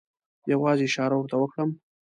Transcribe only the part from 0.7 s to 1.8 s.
اشاره ورته وکړم.